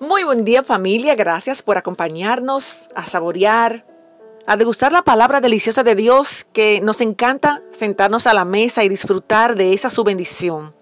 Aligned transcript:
Muy 0.00 0.24
buen 0.24 0.44
día 0.44 0.62
familia, 0.62 1.14
gracias 1.14 1.62
por 1.62 1.76
acompañarnos 1.76 2.88
a 2.94 3.04
saborear, 3.06 3.86
a 4.46 4.56
degustar 4.56 4.90
la 4.90 5.02
palabra 5.02 5.40
deliciosa 5.40 5.82
de 5.82 5.94
Dios 5.94 6.46
que 6.52 6.80
nos 6.80 7.00
encanta 7.00 7.60
sentarnos 7.72 8.26
a 8.26 8.32
la 8.34 8.44
mesa 8.44 8.84
y 8.84 8.88
disfrutar 8.88 9.54
de 9.54 9.74
esa 9.74 9.90
su 9.90 10.02
bendición, 10.02 10.74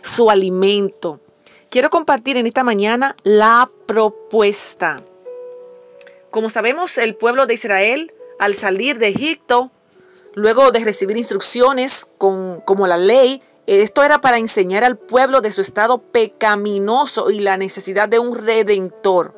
su 0.00 0.30
alimento. 0.30 1.20
Quiero 1.68 1.90
compartir 1.90 2.36
en 2.36 2.46
esta 2.46 2.64
mañana 2.64 3.16
la 3.22 3.70
propuesta. 3.86 5.02
Como 6.30 6.48
sabemos, 6.48 6.98
el 6.98 7.14
pueblo 7.14 7.46
de 7.46 7.54
Israel, 7.54 8.12
al 8.38 8.54
salir 8.54 8.98
de 8.98 9.08
Egipto, 9.08 9.70
luego 10.34 10.70
de 10.70 10.80
recibir 10.80 11.16
instrucciones 11.16 12.06
con, 12.18 12.60
como 12.62 12.86
la 12.86 12.96
ley, 12.96 13.42
esto 13.66 14.02
era 14.02 14.20
para 14.20 14.38
enseñar 14.38 14.84
al 14.84 14.98
pueblo 14.98 15.40
de 15.40 15.52
su 15.52 15.60
estado 15.60 15.98
pecaminoso 15.98 17.30
y 17.30 17.40
la 17.40 17.56
necesidad 17.56 18.08
de 18.08 18.18
un 18.18 18.36
redentor, 18.36 19.34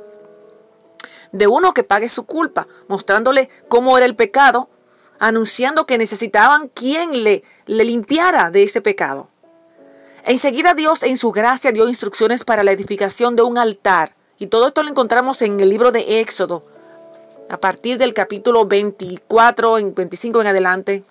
de 1.33 1.47
uno 1.47 1.75
que 1.75 1.85
pague 1.85 2.09
su 2.09 2.25
culpa, 2.25 2.67
mostrándole 2.89 3.51
cómo 3.69 3.97
era 3.97 4.07
el 4.07 4.17
pecado, 4.17 4.71
anunciando 5.19 5.87
que 5.87 5.99
necesitaban 5.99 6.69
quien 6.69 7.25
le, 7.25 7.43
le 7.67 7.85
limpiara 7.85 8.51
de 8.51 8.63
ese 8.63 8.81
pecado. 8.81 9.29
Enseguida 10.25 10.73
Dios 10.75 11.03
en 11.03 11.19
su 11.19 11.33
gracia 11.33 11.71
dio 11.71 11.87
instrucciones 11.87 12.45
para 12.45 12.65
la 12.65 12.73
edificación 12.73 13.37
de 13.37 13.43
un 13.43 13.59
altar. 13.59 14.13
Y 14.39 14.47
todo 14.47 14.67
esto 14.67 14.83
lo 14.83 14.89
encontramos 14.89 15.43
en 15.43 15.61
el 15.61 15.69
libro 15.69 15.93
de 15.93 16.21
Éxodo, 16.21 16.65
a 17.51 17.61
partir 17.61 17.99
del 17.99 18.15
capítulo 18.15 18.65
24, 18.65 19.79
en 19.79 19.95
25 19.95 20.41
en 20.41 20.47
adelante. 20.47 21.05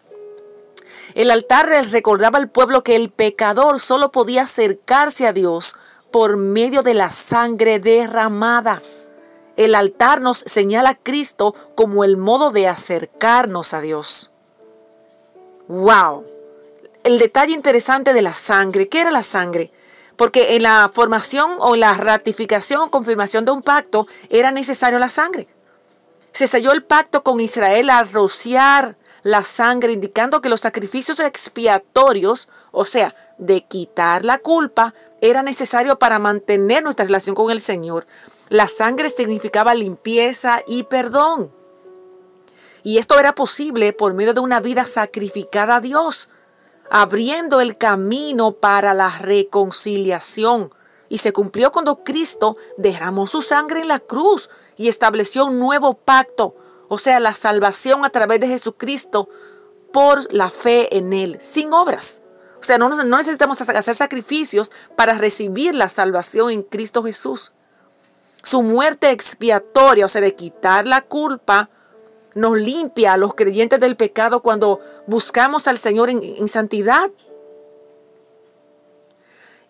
El 1.16 1.30
altar 1.30 1.70
recordaba 1.92 2.40
al 2.40 2.50
pueblo 2.50 2.84
que 2.84 2.96
el 2.96 3.10
pecador 3.12 3.80
solo 3.80 4.12
podía 4.12 4.44
acercarse 4.44 5.28
a 5.28 5.34
Dios 5.34 5.76
por 6.12 6.38
medio 6.38 6.82
de 6.82 6.96
la 6.96 7.12
sangre 7.12 7.80
derramada. 7.80 8.82
El 9.56 9.76
altar 9.76 10.22
nos 10.22 10.40
señala 10.40 10.90
a 10.90 10.96
Cristo 10.96 11.56
como 11.76 12.04
el 12.04 12.18
modo 12.18 12.50
de 12.50 12.68
acercarnos 12.68 13.74
a 13.76 13.82
Dios. 13.82 14.32
¡Wow! 15.68 16.26
El 17.04 17.20
detalle 17.20 17.54
interesante 17.54 18.14
de 18.14 18.22
la 18.24 18.34
sangre. 18.34 18.90
¿Qué 18.90 19.02
era 19.02 19.12
la 19.12 19.24
sangre? 19.24 19.72
Porque 20.16 20.56
en 20.56 20.64
la 20.64 20.90
formación 20.92 21.58
o 21.60 21.76
la 21.76 21.94
ratificación 21.94 22.82
o 22.82 22.92
confirmación 22.92 23.46
de 23.46 23.52
un 23.52 23.62
pacto 23.62 24.08
era 24.30 24.50
necesario 24.50 24.98
la 24.98 25.10
sangre. 25.10 25.48
Se 26.32 26.48
selló 26.48 26.72
el 26.72 26.84
pacto 26.84 27.24
con 27.24 27.40
Israel 27.40 27.92
al 27.92 28.12
rociar 28.12 28.98
la 29.24 29.42
sangre, 29.42 29.94
indicando 29.94 30.42
que 30.42 30.50
los 30.50 30.60
sacrificios 30.60 31.20
expiatorios, 31.20 32.50
o 32.72 32.86
sea, 32.86 33.16
de 33.38 33.62
quitar 33.66 34.26
la 34.26 34.38
culpa, 34.38 34.94
era 35.22 35.42
necesario 35.42 35.98
para 35.98 36.20
mantener 36.20 36.84
nuestra 36.84 37.06
relación 37.06 37.34
con 37.34 37.50
el 37.50 37.62
Señor. 37.62 38.06
La 38.50 38.68
sangre 38.68 39.10
significaba 39.10 39.74
limpieza 39.74 40.62
y 40.68 40.84
perdón. 40.84 41.52
Y 42.84 42.98
esto 42.98 43.18
era 43.18 43.34
posible 43.34 43.94
por 43.94 44.14
medio 44.14 44.34
de 44.34 44.42
una 44.42 44.60
vida 44.60 44.84
sacrificada 44.84 45.78
a 45.78 45.82
Dios, 45.82 46.30
abriendo 46.92 47.62
el 47.62 47.78
camino 47.78 48.52
para 48.52 48.94
la 48.94 49.10
reconciliación. 49.10 50.74
Y 51.08 51.20
se 51.20 51.32
cumplió 51.32 51.72
cuando 51.72 52.04
Cristo 52.04 52.58
derramó 52.78 53.26
su 53.26 53.42
sangre 53.42 53.82
en 53.82 53.88
la 53.88 54.00
cruz 54.00 54.50
y 54.76 54.90
estableció 54.90 55.46
un 55.46 55.60
nuevo 55.60 55.94
pacto 55.94 56.56
o 56.94 56.98
sea, 56.98 57.20
la 57.20 57.34
salvación 57.34 58.06
a 58.06 58.10
través 58.10 58.40
de 58.40 58.48
Jesucristo 58.48 59.28
por 59.92 60.32
la 60.32 60.50
fe 60.50 60.96
en 60.96 61.12
Él, 61.14 61.38
sin 61.42 61.74
obras. 61.74 62.22
O 62.60 62.64
sea, 62.64 62.78
no, 62.78 62.90
necesitamos 62.90 63.60
hacer 63.62 63.96
sacrificios 63.96 64.72
para 64.96 65.16
recibir 65.16 65.76
la 65.76 65.90
salvación 65.90 66.52
en 66.52 66.64
Cristo 66.64 67.04
Jesús. 67.04 67.54
Su 68.42 68.62
muerte 68.62 69.12
expiatoria, 69.12 70.06
o 70.06 70.10
sea, 70.10 70.22
de 70.22 70.36
quitar 70.36 70.88
la 70.88 71.02
culpa, 71.02 71.70
nos 72.36 72.58
limpia 72.58 73.14
a 73.14 73.18
los 73.18 73.34
creyentes 73.34 73.80
del 73.80 73.96
pecado 73.96 74.42
cuando 74.42 74.80
buscamos 75.08 75.68
al 75.68 75.78
Señor 75.78 76.10
en 76.10 76.48
santidad. 76.48 77.12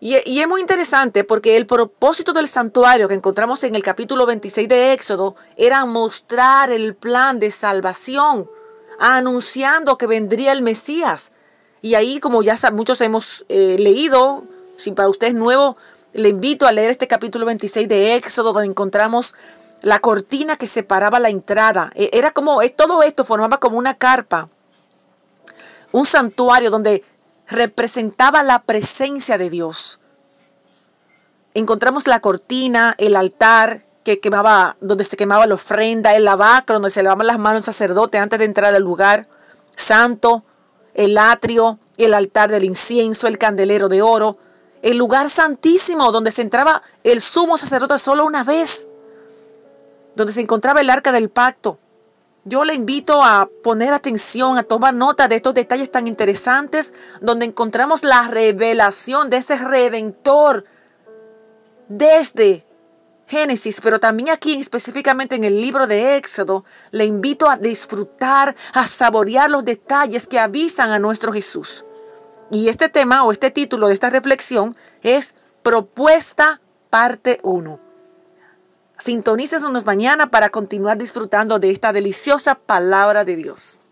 Y, 0.05 0.15
es 0.15 0.47
muy 0.49 0.59
interesante 0.59 1.23
porque 1.23 1.55
el 1.55 1.65
propósito 1.65 2.33
del 2.33 2.49
santuario 2.49 3.07
que 3.07 3.13
encontramos 3.13 3.63
en 3.63 3.73
el 3.73 3.81
capítulo 3.81 4.25
26 4.25 4.67
de 4.67 4.91
Éxodo 4.91 5.37
era 5.55 5.85
mostrar 5.85 6.71
el 6.71 6.93
plan 6.93 7.39
de 7.39 7.51
salvación, 7.51 8.49
anunciando 8.99 9.97
que 9.97 10.05
vendría 10.05 10.51
el 10.51 10.61
Mesías. 10.61 11.31
Y 11.81 11.95
ahí, 11.95 12.19
como 12.19 12.43
ya 12.43 12.57
muchos 12.73 12.99
hemos 12.99 13.45
eh, 13.47 13.77
leído, 13.79 14.43
si 14.75 14.91
para 14.91 15.07
usted 15.07 15.27
es 15.27 15.35
nuevo, 15.35 15.77
le 16.11 16.27
invito 16.27 16.67
a 16.67 16.73
leer 16.73 16.91
este 16.91 17.07
capítulo 17.07 17.45
26 17.45 17.87
de 17.87 18.15
Éxodo, 18.15 18.51
donde 18.51 18.67
encontramos 18.67 19.35
la 19.83 19.99
cortina 19.99 20.57
que 20.57 20.67
separaba 20.67 21.21
la 21.21 21.29
entrada. 21.29 21.91
E, 21.95 22.09
era 22.11 22.31
como, 22.31 22.59
todo 22.75 23.03
esto 23.03 23.23
formaba 23.23 23.61
como 23.61 23.77
una 23.77 23.93
carpa, 23.93 24.49
un 25.93 26.05
santuario 26.05 26.71
donde 26.71 27.05
representaba 27.53 28.43
la 28.43 28.63
presencia 28.63 29.37
de 29.37 29.49
Dios. 29.49 29.99
Encontramos 31.53 32.07
la 32.07 32.19
cortina, 32.19 32.95
el 32.97 33.15
altar 33.15 33.83
que 34.03 34.19
quemaba, 34.19 34.75
donde 34.81 35.03
se 35.05 35.15
quemaba 35.15 35.47
la 35.47 35.55
ofrenda, 35.55 36.15
el 36.15 36.25
lavacro, 36.25 36.75
donde 36.75 36.89
se 36.89 37.03
lavaban 37.03 37.27
las 37.27 37.39
manos 37.39 37.61
el 37.61 37.63
sacerdote 37.73 38.17
antes 38.17 38.39
de 38.39 38.45
entrar 38.45 38.75
al 38.75 38.83
lugar 38.83 39.27
santo, 39.75 40.43
el 40.93 41.17
atrio, 41.17 41.79
el 41.97 42.13
altar 42.13 42.51
del 42.51 42.63
incienso, 42.63 43.27
el 43.27 43.37
candelero 43.37 43.87
de 43.87 44.01
oro, 44.01 44.37
el 44.81 44.97
lugar 44.97 45.29
santísimo 45.29 46.11
donde 46.11 46.31
se 46.31 46.41
entraba 46.41 46.81
el 47.03 47.21
sumo 47.21 47.57
sacerdote 47.57 47.97
solo 47.97 48.25
una 48.25 48.43
vez, 48.43 48.87
donde 50.15 50.33
se 50.33 50.41
encontraba 50.41 50.81
el 50.81 50.89
arca 50.89 51.11
del 51.11 51.29
pacto, 51.29 51.79
yo 52.45 52.65
le 52.65 52.73
invito 52.73 53.23
a 53.23 53.49
poner 53.63 53.93
atención, 53.93 54.57
a 54.57 54.63
tomar 54.63 54.93
nota 54.93 55.27
de 55.27 55.35
estos 55.35 55.53
detalles 55.53 55.91
tan 55.91 56.07
interesantes, 56.07 56.93
donde 57.21 57.45
encontramos 57.45 58.03
la 58.03 58.27
revelación 58.27 59.29
de 59.29 59.37
ese 59.37 59.57
redentor 59.57 60.65
desde 61.87 62.65
Génesis, 63.27 63.79
pero 63.81 63.99
también 63.99 64.29
aquí 64.29 64.59
específicamente 64.59 65.35
en 65.35 65.45
el 65.45 65.61
libro 65.61 65.87
de 65.87 66.17
Éxodo, 66.17 66.65
le 66.91 67.05
invito 67.05 67.49
a 67.49 67.57
disfrutar, 67.57 68.55
a 68.73 68.85
saborear 68.85 69.49
los 69.49 69.63
detalles 69.63 70.27
que 70.27 70.39
avisan 70.39 70.91
a 70.91 70.99
nuestro 70.99 71.31
Jesús. 71.31 71.85
Y 72.51 72.67
este 72.67 72.89
tema 72.89 73.23
o 73.23 73.31
este 73.31 73.51
título 73.51 73.87
de 73.87 73.93
esta 73.93 74.09
reflexión 74.09 74.75
es 75.01 75.33
Propuesta 75.63 76.59
parte 76.89 77.39
1. 77.43 77.92
Sintonícenos 78.99 79.85
mañana 79.85 80.27
para 80.27 80.49
continuar 80.49 80.97
disfrutando 80.97 81.59
de 81.59 81.71
esta 81.71 81.91
deliciosa 81.93 82.55
palabra 82.55 83.25
de 83.25 83.35
Dios. 83.35 83.82